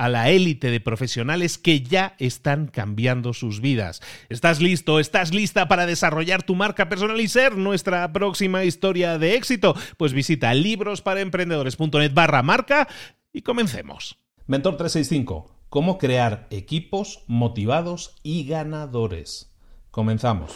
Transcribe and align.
a 0.00 0.08
la 0.08 0.30
élite 0.30 0.70
de 0.70 0.80
profesionales 0.80 1.58
que 1.58 1.82
ya 1.82 2.14
están 2.18 2.68
cambiando 2.68 3.34
sus 3.34 3.60
vidas. 3.60 4.00
¿Estás 4.30 4.62
listo? 4.62 4.98
¿Estás 4.98 5.34
lista 5.34 5.68
para 5.68 5.84
desarrollar 5.84 6.42
tu 6.42 6.54
marca 6.54 6.88
personal 6.88 7.20
y 7.20 7.28
ser 7.28 7.58
nuestra 7.58 8.10
próxima 8.10 8.64
historia 8.64 9.18
de 9.18 9.34
éxito? 9.34 9.74
Pues 9.98 10.14
visita 10.14 10.54
librosparaemprendedores.net 10.54 12.14
barra 12.14 12.42
marca 12.42 12.88
y 13.30 13.42
comencemos. 13.42 14.16
Mentor 14.46 14.78
365. 14.78 15.54
¿Cómo 15.68 15.98
crear 15.98 16.46
equipos 16.50 17.22
motivados 17.26 18.16
y 18.22 18.46
ganadores? 18.46 19.52
Comenzamos. 19.90 20.52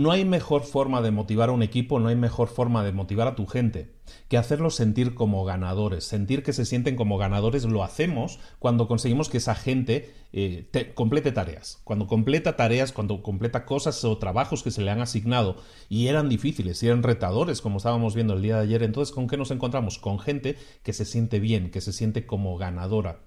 No 0.00 0.12
hay 0.12 0.24
mejor 0.24 0.62
forma 0.62 1.02
de 1.02 1.10
motivar 1.10 1.50
a 1.50 1.52
un 1.52 1.62
equipo, 1.62 2.00
no 2.00 2.08
hay 2.08 2.16
mejor 2.16 2.48
forma 2.48 2.82
de 2.82 2.90
motivar 2.90 3.28
a 3.28 3.34
tu 3.34 3.46
gente 3.46 3.92
que 4.28 4.38
hacerlos 4.38 4.74
sentir 4.74 5.12
como 5.14 5.44
ganadores. 5.44 6.04
Sentir 6.04 6.42
que 6.42 6.54
se 6.54 6.64
sienten 6.64 6.96
como 6.96 7.18
ganadores 7.18 7.66
lo 7.66 7.84
hacemos 7.84 8.38
cuando 8.58 8.88
conseguimos 8.88 9.28
que 9.28 9.36
esa 9.36 9.54
gente 9.54 10.14
eh, 10.32 10.70
complete 10.94 11.32
tareas. 11.32 11.82
Cuando 11.84 12.06
completa 12.06 12.56
tareas, 12.56 12.92
cuando 12.92 13.22
completa 13.22 13.66
cosas 13.66 14.02
o 14.06 14.16
trabajos 14.16 14.62
que 14.62 14.70
se 14.70 14.80
le 14.80 14.90
han 14.90 15.02
asignado 15.02 15.56
y 15.90 16.06
eran 16.06 16.30
difíciles 16.30 16.82
y 16.82 16.86
eran 16.86 17.02
retadores, 17.02 17.60
como 17.60 17.76
estábamos 17.76 18.14
viendo 18.14 18.32
el 18.32 18.40
día 18.40 18.56
de 18.56 18.62
ayer, 18.62 18.82
entonces 18.82 19.14
¿con 19.14 19.28
qué 19.28 19.36
nos 19.36 19.50
encontramos? 19.50 19.98
Con 19.98 20.18
gente 20.18 20.56
que 20.82 20.94
se 20.94 21.04
siente 21.04 21.40
bien, 21.40 21.70
que 21.70 21.82
se 21.82 21.92
siente 21.92 22.24
como 22.24 22.56
ganadora. 22.56 23.20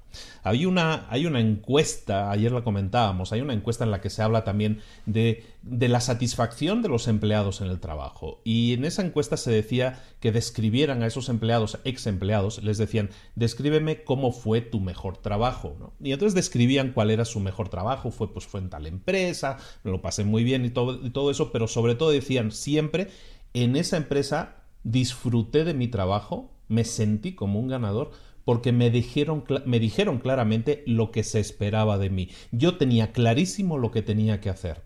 Hay 0.43 0.65
una, 0.65 1.05
hay 1.09 1.25
una 1.25 1.39
encuesta, 1.39 2.31
ayer 2.31 2.51
la 2.51 2.63
comentábamos, 2.63 3.31
hay 3.31 3.41
una 3.41 3.53
encuesta 3.53 3.83
en 3.83 3.91
la 3.91 4.01
que 4.01 4.09
se 4.09 4.21
habla 4.21 4.43
también 4.43 4.81
de, 5.05 5.45
de 5.61 5.87
la 5.87 5.99
satisfacción 5.99 6.81
de 6.81 6.89
los 6.89 7.07
empleados 7.07 7.61
en 7.61 7.67
el 7.67 7.79
trabajo. 7.79 8.41
Y 8.43 8.73
en 8.73 8.85
esa 8.85 9.03
encuesta 9.03 9.37
se 9.37 9.51
decía 9.51 10.03
que 10.19 10.31
describieran 10.31 11.03
a 11.03 11.07
esos 11.07 11.29
empleados, 11.29 11.79
ex 11.83 12.07
empleados, 12.07 12.63
les 12.63 12.77
decían, 12.77 13.09
descríbeme 13.35 14.03
cómo 14.03 14.31
fue 14.31 14.61
tu 14.61 14.79
mejor 14.79 15.17
trabajo. 15.17 15.75
¿no? 15.79 15.93
Y 16.01 16.11
entonces 16.11 16.35
describían 16.35 16.91
cuál 16.93 17.11
era 17.11 17.25
su 17.25 17.39
mejor 17.39 17.69
trabajo, 17.69 18.11
fue 18.11 18.33
pues 18.33 18.45
fue 18.45 18.59
en 18.59 18.69
tal 18.69 18.87
empresa, 18.87 19.57
lo 19.83 20.01
pasé 20.01 20.23
muy 20.23 20.43
bien 20.43 20.65
y 20.65 20.69
todo, 20.69 21.05
y 21.05 21.09
todo 21.09 21.31
eso, 21.31 21.51
pero 21.51 21.67
sobre 21.67 21.95
todo 21.95 22.11
decían 22.11 22.51
siempre, 22.51 23.09
en 23.53 23.75
esa 23.75 23.97
empresa 23.97 24.63
disfruté 24.83 25.63
de 25.63 25.73
mi 25.73 25.87
trabajo, 25.87 26.51
me 26.67 26.83
sentí 26.83 27.35
como 27.35 27.59
un 27.59 27.67
ganador 27.67 28.11
porque 28.45 28.71
me 28.71 28.89
dijeron, 28.89 29.43
me 29.65 29.79
dijeron 29.79 30.19
claramente 30.19 30.83
lo 30.85 31.11
que 31.11 31.23
se 31.23 31.39
esperaba 31.39 31.97
de 31.97 32.09
mí. 32.09 32.29
Yo 32.51 32.77
tenía 32.77 33.11
clarísimo 33.11 33.77
lo 33.77 33.91
que 33.91 34.01
tenía 34.01 34.39
que 34.39 34.49
hacer. 34.49 34.81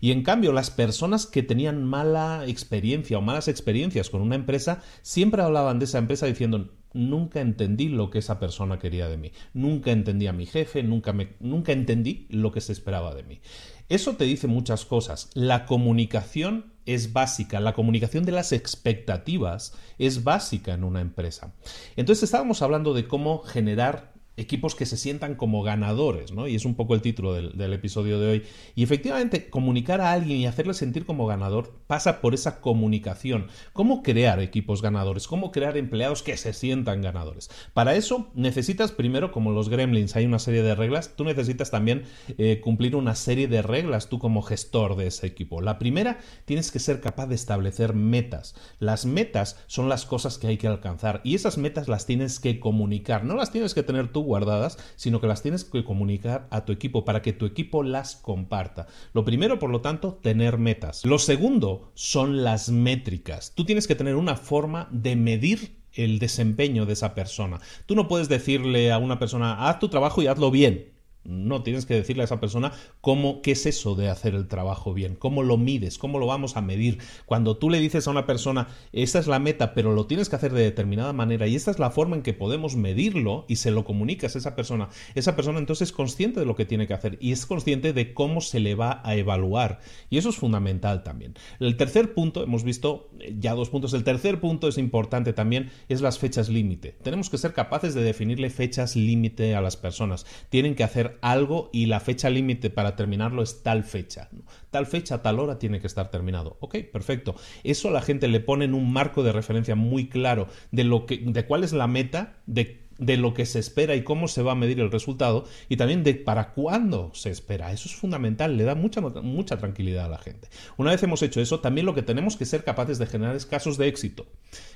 Y 0.00 0.10
en 0.12 0.22
cambio, 0.22 0.52
las 0.52 0.70
personas 0.70 1.26
que 1.26 1.42
tenían 1.42 1.84
mala 1.84 2.44
experiencia 2.46 3.18
o 3.18 3.22
malas 3.22 3.48
experiencias 3.48 4.10
con 4.10 4.20
una 4.20 4.34
empresa 4.34 4.82
siempre 5.02 5.42
hablaban 5.42 5.78
de 5.78 5.86
esa 5.86 5.98
empresa 5.98 6.26
diciendo 6.26 6.72
nunca 6.94 7.40
entendí 7.40 7.88
lo 7.88 8.10
que 8.10 8.18
esa 8.18 8.40
persona 8.40 8.78
quería 8.78 9.08
de 9.08 9.18
mí, 9.18 9.32
nunca 9.52 9.92
entendí 9.92 10.26
a 10.26 10.32
mi 10.32 10.46
jefe, 10.46 10.82
nunca, 10.82 11.14
nunca 11.40 11.72
entendí 11.72 12.26
lo 12.30 12.50
que 12.50 12.60
se 12.60 12.72
esperaba 12.72 13.14
de 13.14 13.22
mí. 13.22 13.40
Eso 13.88 14.16
te 14.16 14.24
dice 14.24 14.46
muchas 14.46 14.84
cosas. 14.84 15.30
La 15.34 15.64
comunicación 15.64 16.72
es 16.88 17.12
básica, 17.12 17.60
la 17.60 17.74
comunicación 17.74 18.24
de 18.24 18.32
las 18.32 18.50
expectativas 18.52 19.74
es 19.98 20.24
básica 20.24 20.72
en 20.72 20.84
una 20.84 21.02
empresa. 21.02 21.52
Entonces 21.96 22.22
estábamos 22.22 22.62
hablando 22.62 22.94
de 22.94 23.06
cómo 23.06 23.42
generar 23.42 24.14
equipos 24.38 24.74
que 24.74 24.86
se 24.86 24.96
sientan 24.96 25.34
como 25.34 25.62
ganadores, 25.62 26.32
¿no? 26.32 26.46
Y 26.46 26.54
es 26.54 26.64
un 26.64 26.76
poco 26.76 26.94
el 26.94 27.02
título 27.02 27.34
del, 27.34 27.72
episodio 27.72 28.20
de 28.20 28.30
hoy. 28.30 28.42
Y 28.74 28.84
efectivamente, 28.84 29.50
comunicar 29.50 30.00
a 30.00 30.12
alguien 30.12 30.38
y 30.38 30.46
hacerle 30.46 30.74
sentir 30.74 31.04
como 31.04 31.26
ganador 31.26 31.74
pasa 31.86 32.20
por 32.20 32.34
esa 32.34 32.60
comunicación. 32.60 33.48
¿Cómo 33.72 34.02
crear 34.02 34.40
equipos 34.40 34.80
ganadores? 34.80 35.26
¿Cómo 35.26 35.50
crear 35.50 35.76
empleados 35.76 36.22
que 36.22 36.36
se 36.36 36.52
sientan 36.52 37.02
ganadores? 37.02 37.50
Para 37.74 37.96
eso 37.96 38.28
necesitas 38.34 38.92
primero, 38.92 39.32
como 39.32 39.50
los 39.50 39.68
gremlins, 39.68 40.14
hay 40.14 40.24
una 40.24 40.38
serie 40.38 40.62
de 40.62 40.74
reglas, 40.74 41.14
tú 41.16 41.24
necesitas 41.24 41.70
también 41.70 42.04
eh, 42.38 42.60
cumplir 42.62 42.94
una 42.94 43.16
serie 43.16 43.48
de 43.48 43.62
reglas 43.62 44.08
tú 44.08 44.18
como 44.18 44.42
gestor 44.42 44.96
de 44.96 45.08
ese 45.08 45.26
equipo. 45.26 45.60
La 45.60 45.78
primera, 45.78 46.18
tienes 46.44 46.70
que 46.70 46.78
ser 46.78 47.00
capaz 47.00 47.26
de 47.26 47.34
establecer 47.34 47.92
metas. 47.92 48.54
Las 48.78 49.04
metas 49.04 49.58
son 49.66 49.88
las 49.88 50.06
cosas 50.06 50.38
que 50.38 50.46
hay 50.46 50.58
que 50.58 50.68
alcanzar 50.68 51.20
y 51.24 51.34
esas 51.34 51.58
metas 51.58 51.88
las 51.88 52.06
tienes 52.06 52.38
que 52.38 52.60
comunicar, 52.60 53.24
no 53.24 53.34
las 53.34 53.50
tienes 53.50 53.74
que 53.74 53.82
tener 53.82 54.12
tú 54.12 54.27
guardadas, 54.28 54.78
sino 54.94 55.20
que 55.20 55.26
las 55.26 55.42
tienes 55.42 55.64
que 55.64 55.82
comunicar 55.82 56.46
a 56.50 56.64
tu 56.64 56.72
equipo 56.72 57.04
para 57.04 57.22
que 57.22 57.32
tu 57.32 57.46
equipo 57.46 57.82
las 57.82 58.14
comparta. 58.14 58.86
Lo 59.12 59.24
primero, 59.24 59.58
por 59.58 59.70
lo 59.70 59.80
tanto, 59.80 60.20
tener 60.22 60.58
metas. 60.58 61.04
Lo 61.04 61.18
segundo 61.18 61.90
son 61.94 62.44
las 62.44 62.68
métricas. 62.68 63.52
Tú 63.54 63.64
tienes 63.64 63.88
que 63.88 63.96
tener 63.96 64.14
una 64.14 64.36
forma 64.36 64.88
de 64.92 65.16
medir 65.16 65.78
el 65.94 66.18
desempeño 66.18 66.86
de 66.86 66.92
esa 66.92 67.14
persona. 67.14 67.60
Tú 67.86 67.94
no 67.94 68.06
puedes 68.06 68.28
decirle 68.28 68.92
a 68.92 68.98
una 68.98 69.18
persona, 69.18 69.68
haz 69.68 69.78
tu 69.78 69.88
trabajo 69.88 70.22
y 70.22 70.26
hazlo 70.26 70.50
bien. 70.50 70.97
No, 71.24 71.62
tienes 71.62 71.84
que 71.84 71.94
decirle 71.94 72.22
a 72.22 72.24
esa 72.24 72.40
persona 72.40 72.72
cómo, 73.00 73.42
qué 73.42 73.52
es 73.52 73.66
eso 73.66 73.94
de 73.94 74.08
hacer 74.08 74.34
el 74.34 74.48
trabajo 74.48 74.94
bien, 74.94 75.14
cómo 75.14 75.42
lo 75.42 75.58
mides, 75.58 75.98
cómo 75.98 76.18
lo 76.18 76.26
vamos 76.26 76.56
a 76.56 76.62
medir. 76.62 76.98
Cuando 77.26 77.58
tú 77.58 77.68
le 77.68 77.80
dices 77.80 78.06
a 78.06 78.10
una 78.10 78.24
persona, 78.24 78.68
esta 78.92 79.18
es 79.18 79.26
la 79.26 79.38
meta, 79.38 79.74
pero 79.74 79.92
lo 79.92 80.06
tienes 80.06 80.28
que 80.28 80.36
hacer 80.36 80.52
de 80.52 80.62
determinada 80.62 81.12
manera 81.12 81.46
y 81.46 81.54
esta 81.54 81.70
es 81.70 81.78
la 81.78 81.90
forma 81.90 82.16
en 82.16 82.22
que 82.22 82.32
podemos 82.32 82.76
medirlo 82.76 83.44
y 83.46 83.56
se 83.56 83.70
lo 83.70 83.84
comunicas 83.84 84.34
a 84.34 84.38
esa 84.38 84.56
persona, 84.56 84.88
esa 85.14 85.36
persona 85.36 85.58
entonces 85.58 85.88
es 85.88 85.92
consciente 85.92 86.40
de 86.40 86.46
lo 86.46 86.56
que 86.56 86.64
tiene 86.64 86.86
que 86.86 86.94
hacer 86.94 87.18
y 87.20 87.32
es 87.32 87.44
consciente 87.44 87.92
de 87.92 88.14
cómo 88.14 88.40
se 88.40 88.60
le 88.60 88.74
va 88.74 89.02
a 89.04 89.14
evaluar. 89.14 89.80
Y 90.08 90.18
eso 90.18 90.30
es 90.30 90.36
fundamental 90.36 91.02
también. 91.02 91.34
El 91.60 91.76
tercer 91.76 92.14
punto, 92.14 92.42
hemos 92.42 92.64
visto 92.64 93.10
eh, 93.20 93.36
ya 93.38 93.54
dos 93.54 93.68
puntos, 93.68 93.92
el 93.92 94.04
tercer 94.04 94.40
punto 94.40 94.68
es 94.68 94.78
importante 94.78 95.32
también, 95.32 95.70
es 95.88 96.00
las 96.00 96.18
fechas 96.18 96.48
límite. 96.48 96.96
Tenemos 97.02 97.28
que 97.28 97.38
ser 97.38 97.52
capaces 97.52 97.94
de 97.94 98.02
definirle 98.02 98.50
fechas 98.50 98.96
límite 98.96 99.54
a 99.54 99.60
las 99.60 99.76
personas. 99.76 100.24
Tienen 100.48 100.74
que 100.74 100.84
hacer 100.84 101.17
algo 101.22 101.70
y 101.72 101.86
la 101.86 102.00
fecha 102.00 102.30
límite 102.30 102.70
para 102.70 102.96
terminarlo 102.96 103.42
es 103.42 103.62
tal 103.62 103.84
fecha. 103.84 104.28
Tal 104.70 104.86
fecha, 104.86 105.22
tal 105.22 105.38
hora 105.38 105.58
tiene 105.58 105.80
que 105.80 105.86
estar 105.86 106.10
terminado. 106.10 106.56
Ok, 106.60 106.76
perfecto. 106.92 107.34
Eso 107.64 107.88
a 107.88 107.92
la 107.92 108.02
gente 108.02 108.28
le 108.28 108.40
pone 108.40 108.64
en 108.64 108.74
un 108.74 108.92
marco 108.92 109.22
de 109.22 109.32
referencia 109.32 109.74
muy 109.74 110.08
claro 110.08 110.48
de, 110.72 110.84
lo 110.84 111.06
que, 111.06 111.18
de 111.18 111.46
cuál 111.46 111.64
es 111.64 111.72
la 111.72 111.86
meta, 111.86 112.36
de 112.46 112.87
de 112.98 113.16
lo 113.16 113.32
que 113.32 113.46
se 113.46 113.58
espera 113.58 113.94
y 113.94 114.02
cómo 114.02 114.28
se 114.28 114.42
va 114.42 114.52
a 114.52 114.56
medir 114.56 114.80
el 114.80 114.90
resultado 114.90 115.44
y 115.68 115.76
también 115.76 116.04
de 116.04 116.14
para 116.14 116.52
cuándo 116.52 117.10
se 117.14 117.30
espera. 117.30 117.72
Eso 117.72 117.88
es 117.88 117.94
fundamental, 117.94 118.56
le 118.56 118.64
da 118.64 118.74
mucha, 118.74 119.00
mucha 119.00 119.56
tranquilidad 119.56 120.06
a 120.06 120.08
la 120.08 120.18
gente. 120.18 120.48
Una 120.76 120.90
vez 120.90 121.02
hemos 121.02 121.22
hecho 121.22 121.40
eso, 121.40 121.60
también 121.60 121.86
lo 121.86 121.94
que 121.94 122.02
tenemos 122.02 122.36
que 122.36 122.44
ser 122.44 122.64
capaces 122.64 122.98
de 122.98 123.06
generar 123.06 123.36
es 123.36 123.46
casos 123.46 123.78
de 123.78 123.88
éxito. 123.88 124.26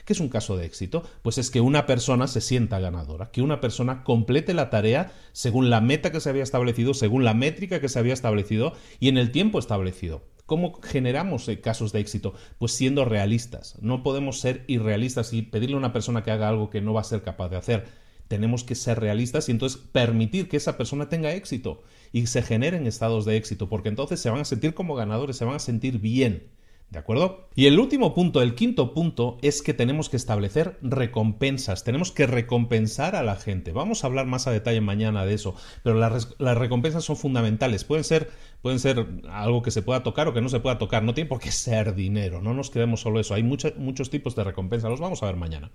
¿Qué 0.04 0.12
es 0.12 0.20
un 0.20 0.28
caso 0.28 0.56
de 0.56 0.66
éxito? 0.66 1.02
Pues 1.22 1.38
es 1.38 1.50
que 1.50 1.60
una 1.60 1.86
persona 1.86 2.26
se 2.26 2.40
sienta 2.40 2.80
ganadora, 2.80 3.30
que 3.30 3.42
una 3.42 3.60
persona 3.60 4.04
complete 4.04 4.54
la 4.54 4.70
tarea 4.70 5.12
según 5.32 5.70
la 5.70 5.80
meta 5.80 6.12
que 6.12 6.20
se 6.20 6.30
había 6.30 6.42
establecido, 6.42 6.94
según 6.94 7.24
la 7.24 7.34
métrica 7.34 7.80
que 7.80 7.88
se 7.88 7.98
había 7.98 8.14
establecido 8.14 8.72
y 9.00 9.08
en 9.08 9.18
el 9.18 9.30
tiempo 9.32 9.58
establecido. 9.58 10.22
¿Cómo 10.46 10.80
generamos 10.82 11.48
eh, 11.48 11.60
casos 11.60 11.92
de 11.92 12.00
éxito? 12.00 12.34
Pues 12.58 12.72
siendo 12.72 13.04
realistas. 13.04 13.78
No 13.80 14.02
podemos 14.02 14.40
ser 14.40 14.64
irrealistas 14.66 15.32
y 15.32 15.42
pedirle 15.42 15.76
a 15.76 15.78
una 15.78 15.92
persona 15.92 16.22
que 16.22 16.30
haga 16.30 16.48
algo 16.48 16.68
que 16.68 16.80
no 16.80 16.92
va 16.92 17.00
a 17.00 17.04
ser 17.04 17.22
capaz 17.22 17.48
de 17.48 17.56
hacer 17.56 18.01
tenemos 18.32 18.64
que 18.64 18.74
ser 18.74 18.98
realistas 18.98 19.50
y 19.50 19.52
entonces 19.52 19.78
permitir 19.78 20.48
que 20.48 20.56
esa 20.56 20.78
persona 20.78 21.10
tenga 21.10 21.34
éxito 21.34 21.82
y 22.12 22.28
se 22.28 22.40
generen 22.40 22.86
estados 22.86 23.26
de 23.26 23.36
éxito, 23.36 23.68
porque 23.68 23.90
entonces 23.90 24.20
se 24.20 24.30
van 24.30 24.40
a 24.40 24.46
sentir 24.46 24.72
como 24.72 24.94
ganadores, 24.94 25.36
se 25.36 25.44
van 25.44 25.56
a 25.56 25.58
sentir 25.58 25.98
bien. 25.98 26.48
¿De 26.92 26.98
acuerdo? 26.98 27.48
Y 27.54 27.68
el 27.68 27.80
último 27.80 28.12
punto, 28.12 28.42
el 28.42 28.54
quinto 28.54 28.92
punto, 28.92 29.38
es 29.40 29.62
que 29.62 29.72
tenemos 29.72 30.10
que 30.10 30.18
establecer 30.18 30.76
recompensas. 30.82 31.84
Tenemos 31.84 32.12
que 32.12 32.26
recompensar 32.26 33.16
a 33.16 33.22
la 33.22 33.36
gente. 33.36 33.72
Vamos 33.72 34.04
a 34.04 34.08
hablar 34.08 34.26
más 34.26 34.46
a 34.46 34.50
detalle 34.50 34.82
mañana 34.82 35.24
de 35.24 35.32
eso. 35.32 35.54
Pero 35.82 35.96
las, 35.96 36.28
recompensas 36.38 37.02
son 37.02 37.16
fundamentales. 37.16 37.84
Pueden 37.84 38.04
ser, 38.04 38.30
pueden 38.60 38.78
ser 38.78 39.06
algo 39.30 39.62
que 39.62 39.70
se 39.70 39.80
pueda 39.80 40.02
tocar 40.02 40.28
o 40.28 40.34
que 40.34 40.42
no 40.42 40.50
se 40.50 40.60
pueda 40.60 40.76
tocar. 40.76 41.02
No 41.02 41.14
tiene 41.14 41.28
por 41.28 41.40
qué 41.40 41.50
ser 41.50 41.94
dinero. 41.94 42.42
No 42.42 42.52
nos 42.52 42.68
quedemos 42.68 43.00
solo 43.00 43.20
eso. 43.20 43.32
Hay 43.32 43.42
muchos 43.42 44.10
tipos 44.10 44.36
de 44.36 44.44
recompensas. 44.44 44.90
Los 44.90 45.00
vamos 45.00 45.22
a 45.22 45.26
ver 45.26 45.36
mañana. 45.36 45.70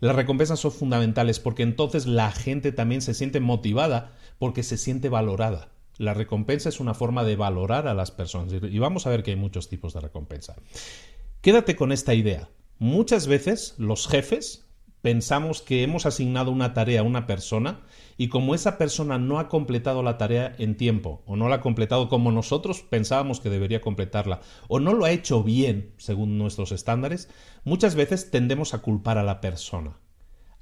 Las 0.00 0.14
recompensas 0.14 0.60
son 0.60 0.72
fundamentales 0.72 1.40
porque 1.40 1.62
entonces 1.62 2.04
la 2.04 2.32
gente 2.32 2.70
también 2.70 3.00
se 3.00 3.14
siente 3.14 3.40
motivada 3.40 4.12
porque 4.38 4.62
se 4.62 4.76
siente 4.76 5.08
valorada. 5.08 5.70
La 6.00 6.14
recompensa 6.14 6.70
es 6.70 6.80
una 6.80 6.94
forma 6.94 7.24
de 7.24 7.36
valorar 7.36 7.86
a 7.86 7.92
las 7.92 8.10
personas 8.10 8.54
y 8.54 8.78
vamos 8.78 9.06
a 9.06 9.10
ver 9.10 9.22
que 9.22 9.32
hay 9.32 9.36
muchos 9.36 9.68
tipos 9.68 9.92
de 9.92 10.00
recompensa. 10.00 10.56
Quédate 11.42 11.76
con 11.76 11.92
esta 11.92 12.14
idea. 12.14 12.48
Muchas 12.78 13.26
veces 13.26 13.74
los 13.76 14.08
jefes 14.08 14.66
pensamos 15.02 15.60
que 15.60 15.82
hemos 15.82 16.06
asignado 16.06 16.52
una 16.52 16.72
tarea 16.72 17.00
a 17.00 17.02
una 17.02 17.26
persona 17.26 17.82
y 18.16 18.28
como 18.28 18.54
esa 18.54 18.78
persona 18.78 19.18
no 19.18 19.38
ha 19.38 19.50
completado 19.50 20.02
la 20.02 20.16
tarea 20.16 20.54
en 20.56 20.78
tiempo 20.78 21.22
o 21.26 21.36
no 21.36 21.50
la 21.50 21.56
ha 21.56 21.60
completado 21.60 22.08
como 22.08 22.32
nosotros 22.32 22.80
pensábamos 22.80 23.40
que 23.40 23.50
debería 23.50 23.82
completarla 23.82 24.40
o 24.68 24.80
no 24.80 24.94
lo 24.94 25.04
ha 25.04 25.10
hecho 25.10 25.42
bien 25.42 25.92
según 25.98 26.38
nuestros 26.38 26.72
estándares, 26.72 27.28
muchas 27.62 27.94
veces 27.94 28.30
tendemos 28.30 28.72
a 28.72 28.78
culpar 28.78 29.18
a 29.18 29.22
la 29.22 29.42
persona. 29.42 29.98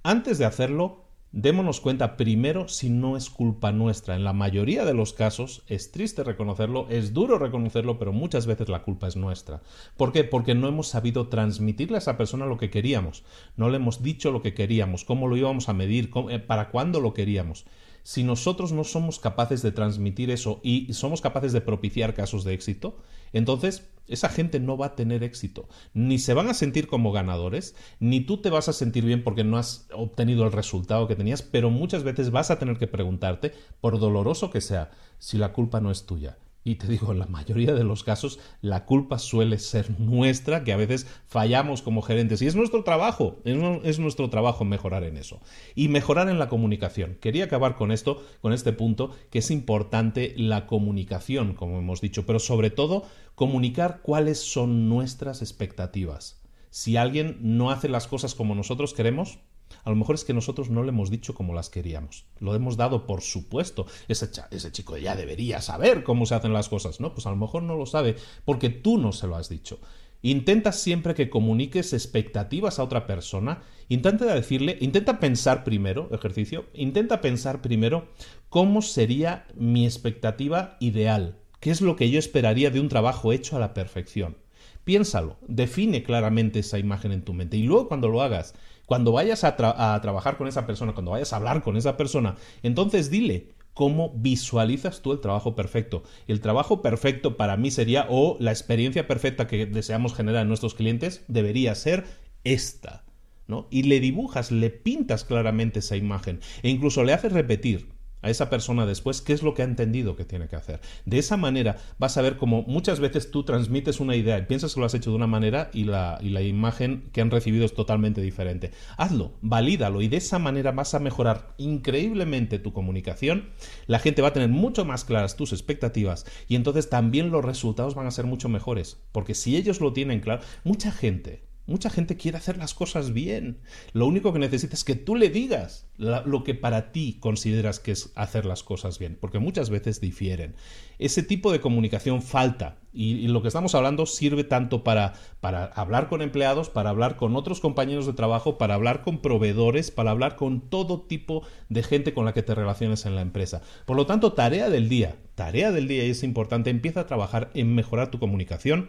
Antes 0.03 0.39
de 0.39 0.47
hacerlo, 0.47 1.08
Démonos 1.31 1.83
cuenta 1.83 2.17
primero 2.17 2.69
si 2.69 2.89
no 2.89 3.15
es 3.15 3.29
culpa 3.29 3.71
nuestra. 3.71 4.17
En 4.17 4.25
la 4.25 4.33
mayoría 4.33 4.87
de 4.87 4.95
los 4.95 5.13
casos 5.13 5.63
es 5.67 5.93
triste 5.93 6.25
reconocerlo, 6.25 6.87
es 6.89 7.13
duro 7.13 7.39
reconocerlo, 7.39 7.99
pero 7.99 8.15
muchas 8.15 8.47
veces 8.47 8.71
la 8.71 8.83
culpa 8.83 9.09
es 9.09 9.17
nuestra. 9.17 9.61
¿Por 9.99 10.11
qué? 10.13 10.25
Porque 10.25 10.55
no 10.55 10.69
hemos 10.69 10.89
sabido 10.89 11.29
transmitirle 11.29 11.97
a 11.97 11.99
esa 11.99 12.17
persona 12.17 12.47
lo 12.47 12.57
que 12.57 12.71
queríamos. 12.71 13.25
No 13.57 13.69
le 13.69 13.77
hemos 13.77 14.03
dicho 14.03 14.31
lo 14.31 14.41
que 14.41 14.55
queríamos, 14.55 15.05
cómo 15.05 15.29
lo 15.29 15.37
íbamos 15.37 15.69
a 15.69 15.75
medir, 15.75 16.11
eh, 16.31 16.39
para 16.39 16.71
cuándo 16.71 16.99
lo 16.99 17.13
queríamos 17.13 17.67
si 18.09 18.25
nosotros 18.25 18.73
no 18.73 18.85
somos 18.85 19.19
capaces 19.19 19.61
de 19.61 19.71
transmitir 19.71 20.31
eso 20.31 20.61
y 20.63 20.91
somos 20.95 21.21
capaces 21.21 21.53
de 21.53 21.61
propiciar 21.61 22.15
casos 22.15 22.43
de 22.43 22.55
éxito, 22.55 22.97
entonces 23.35 23.91
esa 24.07 24.31
gente 24.31 24.61
no 24.61 24.79
va 24.79 24.87
a 24.87 24.95
tener 24.95 25.23
éxito. 25.23 25.69
Ni 25.93 26.19
se 26.19 26.33
van 26.33 26.49
a 26.49 26.55
sentir 26.55 26.87
como 26.87 27.13
ganadores, 27.13 27.77
ni 28.01 28.23
tú 28.23 28.39
te 28.39 28.49
vas 28.49 28.71
a 28.71 28.73
sentir 28.73 29.05
bien 29.05 29.23
porque 29.23 29.45
no 29.45 29.59
has 29.59 29.89
obtenido 29.93 30.47
el 30.47 30.53
resultado 30.53 31.07
que 31.07 31.17
tenías, 31.17 31.43
pero 31.43 31.69
muchas 31.69 32.03
veces 32.03 32.31
vas 32.31 32.51
a 32.51 32.59
tener 32.59 32.79
que 32.79 32.87
preguntarte, 32.87 33.53
por 33.83 33.99
doloroso 33.99 34.51
que 34.51 34.63
sea, 34.63 34.91
si 35.19 35.37
la 35.37 35.53
culpa 35.53 35.83
no 35.83 35.91
es 35.91 36.07
tuya 36.07 36.39
y 36.69 36.75
te 36.75 36.87
digo, 36.87 37.13
en 37.13 37.19
la 37.19 37.27
mayoría 37.27 37.73
de 37.73 37.83
los 37.83 38.05
casos 38.05 38.39
la 38.61 38.85
culpa 38.85 39.19
suele 39.19 39.59
ser 39.59 39.99
nuestra, 39.99 40.65
que 40.65 40.75
a 40.75 40.77
veces 40.77 41.07
fallamos 41.27 41.81
como 41.81 42.03
gerentes. 42.03 42.43
Y 42.43 42.47
es 42.47 42.57
nuestro 42.57 42.85
trabajo, 42.85 43.39
es 43.45 43.99
nuestro 43.99 44.29
trabajo 44.29 44.67
mejorar 44.67 45.05
en 45.05 45.17
eso. 45.17 45.41
Y 45.75 45.89
mejorar 45.89 46.29
en 46.29 46.39
la 46.39 46.51
comunicación. 46.51 47.17
Quería 47.23 47.47
acabar 47.47 47.75
con 47.75 47.91
esto, 47.91 48.23
con 48.43 48.53
este 48.53 48.75
punto, 48.75 49.13
que 49.31 49.39
es 49.39 49.51
importante 49.51 50.35
la 50.37 50.67
comunicación, 50.67 51.55
como 51.55 51.79
hemos 51.79 52.03
dicho, 52.03 52.27
pero 52.27 52.39
sobre 52.39 52.69
todo 52.69 53.05
comunicar 53.35 54.01
cuáles 54.03 54.39
son 54.39 54.91
nuestras 54.91 55.41
expectativas. 55.41 56.43
Si 56.69 56.99
alguien 56.99 57.39
no 57.41 57.71
hace 57.71 57.89
las 57.89 58.07
cosas 58.07 58.35
como 58.35 58.55
nosotros 58.55 58.93
queremos, 58.93 59.39
a 59.85 59.91
lo 59.91 59.97
mejor 59.97 60.15
es 60.15 60.25
que 60.25 60.35
nosotros 60.35 60.71
no 60.71 60.83
le 60.83 60.91
hemos 60.91 61.11
dicho 61.11 61.35
como 61.35 61.55
las 61.55 61.71
queríamos. 61.71 62.27
Lo 62.41 62.55
hemos 62.55 62.77
dado 62.77 63.07
por 63.07 63.23
supuesto. 63.23 63.87
Ese, 64.09 64.31
ese 64.51 64.73
chico 64.73 64.97
ya 64.97 65.17
debería 65.17 65.61
saber 65.61 66.05
cómo 66.05 66.27
se 66.27 66.35
hacen 66.35 66.53
las 66.53 66.69
cosas. 66.69 67.01
No, 67.01 67.15
pues 67.15 67.27
a 67.27 67.31
lo 67.31 67.37
mejor 67.37 67.63
no 67.63 67.77
lo 67.77 67.87
sabe 67.87 68.17
porque 68.45 68.69
tú 68.71 68.99
no 68.99 69.13
se 69.13 69.27
lo 69.27 69.37
has 69.37 69.49
dicho. 69.49 69.79
Intenta 70.21 70.73
siempre 70.73 71.15
que 71.15 71.31
comuniques 71.31 71.93
expectativas 71.93 72.79
a 72.79 72.85
otra 72.85 73.07
persona. 73.07 73.63
Intenta 73.89 74.25
decirle, 74.27 74.77
intenta 74.81 75.21
pensar 75.21 75.65
primero, 75.65 76.09
ejercicio, 76.13 76.67
intenta 76.75 77.21
pensar 77.21 77.63
primero 77.63 78.09
cómo 78.49 78.83
sería 78.83 79.47
mi 79.55 79.85
expectativa 79.85 80.77
ideal. 80.81 81.39
¿Qué 81.61 81.71
es 81.71 81.81
lo 81.81 81.97
que 81.97 82.11
yo 82.11 82.19
esperaría 82.19 82.71
de 82.71 82.81
un 82.81 82.89
trabajo 82.89 83.33
hecho 83.33 83.57
a 83.57 83.61
la 83.61 83.75
perfección? 83.75 84.37
Piénsalo, 84.85 85.37
define 85.47 86.03
claramente 86.03 86.61
esa 86.61 86.79
imagen 86.79 87.13
en 87.13 87.23
tu 87.23 87.35
mente 87.35 87.57
y 87.57 87.63
luego 87.63 87.89
cuando 87.89 88.09
lo 88.09 88.23
hagas 88.23 88.55
cuando 88.89 89.13
vayas 89.13 89.45
a, 89.45 89.55
trabajar 89.55 90.39
con 90.39 90.49
esa 90.49 90.67
persona, 90.67 90.95
cuando 90.95 91.11
vayas 91.11 91.35
a 91.35 91.37
hablar 91.37 91.63
con 91.63 91.77
esa 91.77 91.99
persona, 91.99 92.37
entonces 92.63 93.11
dile, 93.11 93.51
cómo 93.75 94.15
visualizas 94.17 95.03
tú 95.03 95.13
el 95.13 95.21
trabajo 95.21 95.55
perfecto. 95.55 96.05
El 96.27 96.41
trabajo 96.41 96.81
perfecto 96.81 97.37
para 97.37 97.59
mí 97.59 97.71
sería, 97.71 98.07
o 98.09 98.39
la 98.41 98.51
experiencia 98.51 99.07
perfecta 99.07 99.47
que 99.47 99.67
deseamos 99.67 100.15
generar 100.15 100.41
en 100.41 100.49
nuestros 100.49 100.75
clientes, 100.75 101.23
debería 101.29 101.75
ser 101.75 102.07
esta. 102.45 103.05
¿no? 103.47 103.67
Y 103.71 103.83
le 103.83 104.01
dibujas, 104.01 104.51
le 104.51 104.71
pintas 104.71 105.23
claramente 105.23 105.81
esa 105.81 105.97
imagen 105.97 106.41
e 106.63 106.71
incluso 106.71 107.05
le 107.05 107.13
haces 107.13 107.35
repetir 107.35 107.91
a 108.23 108.31
esa 108.31 108.51
persona 108.51 108.87
después 108.87 109.21
qué 109.21 109.33
es 109.33 109.43
lo 109.43 109.55
que 109.55 109.63
ha 109.63 109.65
entendido 109.65 110.17
que 110.17 110.25
tiene 110.25 110.49
que 110.49 110.57
hacer. 110.57 110.81
De 111.05 111.19
esa 111.19 111.37
manera 111.37 111.77
vas 111.99 112.17
a 112.17 112.23
ver 112.23 112.37
cómo 112.37 112.63
muchas 112.63 113.01
veces 113.01 113.31
tú 113.31 113.45
transmites 113.45 114.01
una 114.01 114.17
idea 114.17 114.39
y 114.39 114.47
piensas 114.47 114.75
que 114.75 114.81
lo 114.81 114.87
has 114.87 114.95
hecho 114.95 115.11
de 115.11 115.17
una 115.17 115.27
manera 115.27 115.71
y 115.73 115.85
la, 115.85 116.19
y 116.21 116.31
la 116.31 116.43
imagen 116.43 117.09
que 117.13 117.21
han 117.21 117.31
recibido 117.31 117.65
es 117.65 117.75
totalmente 117.75 118.21
diferente. 118.21 118.73
Hazlo, 118.97 119.33
valídalo 119.41 120.03
y 120.03 120.09
de 120.09 120.17
esa 120.19 120.39
manera 120.39 120.73
vas 120.73 120.95
a 120.95 120.99
mejorar 120.99 121.55
increíblemente 121.59 122.59
tu 122.59 122.73
comunicación. 122.73 123.51
La 123.87 123.99
gente 123.99 124.23
va 124.23 124.29
a 124.29 124.33
tener 124.33 124.49
mucho 124.49 124.85
más 124.85 125.05
claras 125.05 125.37
tus 125.37 125.53
expectativas 125.53 126.27
y 126.49 126.57
entonces 126.57 126.91
también 126.91 127.31
los 127.31 127.45
resultados 127.45 127.95
van 127.95 128.07
a 128.07 128.11
ser 128.11 128.27
mucho 128.27 128.49
mejores. 128.49 128.99
Porque 129.13 129.35
si 129.35 129.57
ellos 129.57 129.81
lo 129.81 129.93
tienen 129.93 130.21
claro, 130.21 130.43
mucha 130.65 130.93
gente 130.93 131.48
Mucha 131.69 131.91
gente 131.91 132.17
quiere 132.17 132.39
hacer 132.39 132.57
las 132.57 132.73
cosas 132.73 133.13
bien. 133.13 133.59
Lo 133.93 134.07
único 134.07 134.33
que 134.33 134.39
necesita 134.39 134.75
es 134.75 134.85
que 134.85 134.95
tú 134.95 135.17
le 135.17 135.29
digas 135.29 135.87
lo 135.99 136.43
que 136.43 136.55
para 136.55 136.93
ti 136.93 137.19
consideras 137.21 137.79
que 137.79 137.93
es 137.93 138.11
hacer 138.15 138.47
las 138.47 138.63
cosas 138.63 138.99
bien, 138.99 139.19
porque 139.21 139.39
muchas 139.39 139.69
veces 139.69 140.01
difieren. 140.01 140.55
Ese 140.99 141.23
tipo 141.23 141.53
de 141.53 141.61
comunicación 141.61 142.23
falta 142.23 142.79
y, 142.91 143.29
lo 143.29 143.43
que 143.43 143.49
estamos 143.49 143.75
hablando 143.75 144.07
sirve 144.07 144.45
tanto 144.45 144.83
para, 144.83 145.13
para 145.41 145.67
hablar 145.67 146.09
con 146.09 146.23
empleados, 146.23 146.71
para 146.71 146.89
hablar 146.89 147.17
con 147.17 147.37
otros 147.37 147.61
compañeros 147.61 148.07
de 148.07 148.15
trabajo, 148.15 148.57
para 148.57 148.75
hablar 148.75 149.03
con 149.03 149.19
proveedores, 149.19 149.91
para 149.91 150.11
hablar 150.11 150.37
con 150.37 150.63
todo 150.71 151.03
tipo 151.03 151.47
de 151.69 151.83
gente 151.83 152.15
con 152.15 152.25
la 152.25 152.33
que 152.33 152.43
te 152.43 152.55
relaciones 152.55 153.05
en 153.05 153.15
la 153.15 153.21
empresa. 153.21 153.61
Por 153.85 153.99
lo 153.99 154.07
tanto, 154.07 154.33
tarea 154.33 154.71
del 154.71 154.89
día, 154.89 155.17
tarea 155.35 155.71
del 155.71 155.87
día 155.87 156.07
y 156.07 156.11
es 156.11 156.23
importante, 156.23 156.71
empieza 156.71 157.01
a 157.01 157.07
trabajar 157.07 157.51
en 157.53 157.75
mejorar 157.75 158.11
tu 158.11 158.19
comunicación 158.19 158.89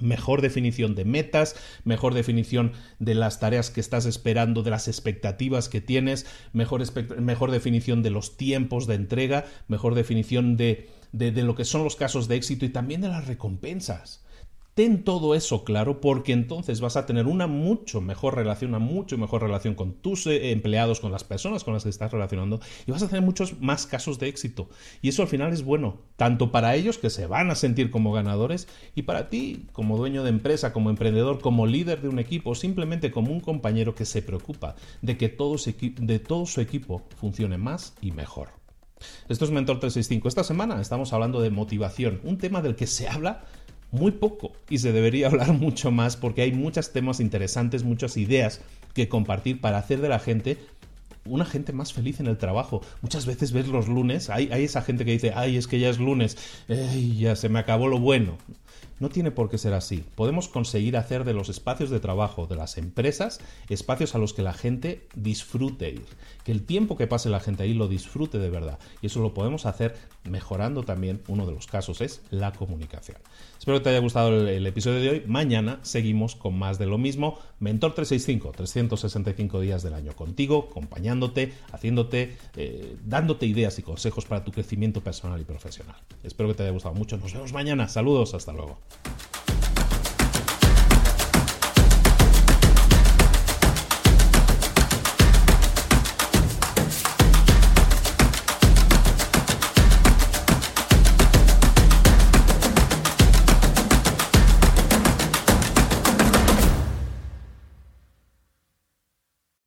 mejor 0.00 0.42
definición 0.42 0.94
de 0.94 1.04
metas, 1.04 1.56
mejor 1.84 2.14
definición 2.14 2.72
de 2.98 3.14
las 3.14 3.40
tareas 3.40 3.70
que 3.70 3.80
estás 3.80 4.06
esperando, 4.06 4.62
de 4.62 4.70
las 4.70 4.88
expectativas 4.88 5.68
que 5.68 5.80
tienes, 5.80 6.26
mejor, 6.52 6.82
mejor 7.20 7.50
definición 7.50 8.02
de 8.02 8.10
los 8.10 8.36
tiempos 8.36 8.86
de 8.86 8.94
entrega, 8.94 9.44
mejor 9.68 9.94
definición 9.94 10.56
de, 10.56 10.90
de, 11.12 11.32
de 11.32 11.42
lo 11.42 11.54
que 11.54 11.64
son 11.64 11.84
los 11.84 11.96
casos 11.96 12.28
de 12.28 12.36
éxito 12.36 12.64
y 12.64 12.70
también 12.70 13.00
de 13.00 13.08
las 13.08 13.26
recompensas. 13.26 14.23
Ten 14.74 15.04
todo 15.04 15.36
eso 15.36 15.62
claro 15.62 16.00
porque 16.00 16.32
entonces 16.32 16.80
vas 16.80 16.96
a 16.96 17.06
tener 17.06 17.28
una 17.28 17.46
mucho 17.46 18.00
mejor 18.00 18.34
relación, 18.34 18.70
una 18.70 18.80
mucho 18.80 19.16
mejor 19.16 19.42
relación 19.42 19.76
con 19.76 19.92
tus 19.92 20.26
eh, 20.26 20.50
empleados, 20.50 20.98
con 20.98 21.12
las 21.12 21.22
personas 21.22 21.62
con 21.62 21.74
las 21.74 21.84
que 21.84 21.90
estás 21.90 22.10
relacionando 22.10 22.58
y 22.84 22.90
vas 22.90 23.04
a 23.04 23.06
tener 23.06 23.22
muchos 23.22 23.60
más 23.60 23.86
casos 23.86 24.18
de 24.18 24.26
éxito. 24.26 24.68
Y 25.00 25.10
eso 25.10 25.22
al 25.22 25.28
final 25.28 25.52
es 25.52 25.62
bueno, 25.62 26.00
tanto 26.16 26.50
para 26.50 26.74
ellos 26.74 26.98
que 26.98 27.08
se 27.08 27.28
van 27.28 27.52
a 27.52 27.54
sentir 27.54 27.92
como 27.92 28.12
ganadores 28.12 28.66
y 28.96 29.02
para 29.02 29.28
ti 29.28 29.68
como 29.70 29.96
dueño 29.96 30.24
de 30.24 30.30
empresa, 30.30 30.72
como 30.72 30.90
emprendedor, 30.90 31.40
como 31.40 31.66
líder 31.66 32.02
de 32.02 32.08
un 32.08 32.18
equipo, 32.18 32.56
simplemente 32.56 33.12
como 33.12 33.30
un 33.30 33.40
compañero 33.40 33.94
que 33.94 34.04
se 34.04 34.22
preocupa 34.22 34.74
de 35.02 35.16
que 35.16 35.28
todo 35.28 35.56
su, 35.56 35.72
de 35.72 36.18
todo 36.18 36.46
su 36.46 36.60
equipo 36.60 37.04
funcione 37.16 37.58
más 37.58 37.94
y 38.02 38.10
mejor. 38.10 38.48
Esto 39.28 39.44
es 39.44 39.50
Mentor 39.52 39.78
365. 39.78 40.26
Esta 40.26 40.42
semana 40.42 40.80
estamos 40.80 41.12
hablando 41.12 41.40
de 41.40 41.50
motivación, 41.50 42.20
un 42.24 42.38
tema 42.38 42.60
del 42.60 42.74
que 42.74 42.86
se 42.88 43.08
habla 43.08 43.44
muy 43.94 44.12
poco 44.12 44.52
y 44.68 44.78
se 44.78 44.92
debería 44.92 45.26
hablar 45.28 45.52
mucho 45.52 45.90
más 45.90 46.16
porque 46.16 46.42
hay 46.42 46.52
muchos 46.52 46.92
temas 46.92 47.20
interesantes, 47.20 47.84
muchas 47.84 48.16
ideas 48.16 48.60
que 48.92 49.08
compartir 49.08 49.60
para 49.60 49.78
hacer 49.78 50.00
de 50.00 50.08
la 50.08 50.18
gente 50.18 50.58
una 51.26 51.44
gente 51.44 51.72
más 51.72 51.92
feliz 51.92 52.20
en 52.20 52.26
el 52.26 52.36
trabajo. 52.36 52.82
Muchas 53.00 53.26
veces 53.26 53.52
ves 53.52 53.68
los 53.68 53.88
lunes, 53.88 54.30
hay, 54.30 54.50
hay 54.52 54.64
esa 54.64 54.82
gente 54.82 55.04
que 55.04 55.12
dice, 55.12 55.32
ay, 55.34 55.56
es 55.56 55.66
que 55.66 55.78
ya 55.78 55.88
es 55.88 55.98
lunes, 55.98 56.36
ya 57.16 57.34
se 57.36 57.48
me 57.48 57.58
acabó 57.58 57.88
lo 57.88 57.98
bueno. 57.98 58.36
No 59.00 59.08
tiene 59.08 59.32
por 59.32 59.50
qué 59.50 59.58
ser 59.58 59.74
así. 59.74 60.04
Podemos 60.14 60.48
conseguir 60.48 60.96
hacer 60.96 61.24
de 61.24 61.34
los 61.34 61.48
espacios 61.48 61.90
de 61.90 61.98
trabajo 61.98 62.46
de 62.46 62.54
las 62.54 62.78
empresas 62.78 63.40
espacios 63.68 64.14
a 64.14 64.18
los 64.18 64.34
que 64.34 64.42
la 64.42 64.52
gente 64.52 65.08
disfrute 65.16 65.90
ir. 65.90 66.06
Que 66.44 66.52
el 66.52 66.64
tiempo 66.64 66.96
que 66.96 67.08
pase 67.08 67.28
la 67.28 67.40
gente 67.40 67.64
ahí 67.64 67.74
lo 67.74 67.88
disfrute 67.88 68.38
de 68.38 68.50
verdad. 68.50 68.78
Y 69.02 69.06
eso 69.06 69.20
lo 69.20 69.34
podemos 69.34 69.66
hacer 69.66 69.96
mejorando 70.22 70.84
también, 70.84 71.22
uno 71.26 71.44
de 71.44 71.52
los 71.52 71.66
casos 71.66 72.00
es 72.00 72.22
la 72.30 72.52
comunicación. 72.52 73.18
Espero 73.64 73.78
que 73.78 73.84
te 73.84 73.90
haya 73.90 74.00
gustado 74.00 74.46
el, 74.46 74.66
episodio 74.66 75.00
de 75.00 75.08
hoy. 75.08 75.22
Mañana 75.26 75.78
seguimos 75.80 76.36
con 76.36 76.54
más 76.54 76.78
de 76.78 76.84
lo 76.84 76.98
mismo. 76.98 77.38
Mentor 77.60 77.94
365, 77.94 78.52
365 78.54 79.60
días 79.60 79.82
del 79.82 79.94
año 79.94 80.12
contigo, 80.12 80.68
acompañándote, 80.70 81.54
haciéndote, 81.72 82.36
eh, 82.56 82.98
dándote 83.06 83.46
ideas 83.46 83.78
y 83.78 83.82
consejos 83.82 84.26
para 84.26 84.44
tu 84.44 84.52
crecimiento 84.52 85.00
personal 85.00 85.40
y 85.40 85.44
profesional. 85.44 85.96
Espero 86.22 86.50
que 86.50 86.56
te 86.56 86.62
haya 86.64 86.72
gustado 86.72 86.94
mucho. 86.94 87.16
Nos 87.16 87.32
vemos 87.32 87.54
mañana. 87.54 87.88
Saludos, 87.88 88.34
hasta 88.34 88.52
luego. 88.52 88.76